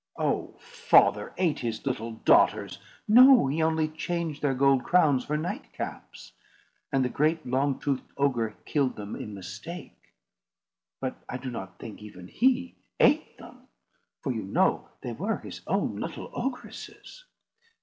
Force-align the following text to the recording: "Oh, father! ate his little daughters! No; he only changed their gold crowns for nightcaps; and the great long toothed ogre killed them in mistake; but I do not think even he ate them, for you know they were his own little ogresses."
"Oh, 0.17 0.55
father! 0.59 1.31
ate 1.37 1.59
his 1.59 1.85
little 1.85 2.13
daughters! 2.13 2.79
No; 3.07 3.45
he 3.45 3.61
only 3.61 3.87
changed 3.87 4.41
their 4.41 4.55
gold 4.55 4.83
crowns 4.83 5.23
for 5.23 5.37
nightcaps; 5.37 6.31
and 6.91 7.05
the 7.05 7.07
great 7.07 7.45
long 7.45 7.77
toothed 7.77 8.09
ogre 8.17 8.55
killed 8.65 8.95
them 8.95 9.15
in 9.15 9.35
mistake; 9.35 10.15
but 10.99 11.23
I 11.29 11.37
do 11.37 11.51
not 11.51 11.77
think 11.77 12.01
even 12.01 12.27
he 12.29 12.77
ate 12.99 13.37
them, 13.37 13.67
for 14.21 14.33
you 14.33 14.41
know 14.41 14.89
they 15.01 15.11
were 15.13 15.37
his 15.37 15.61
own 15.67 15.97
little 15.97 16.31
ogresses." 16.33 17.25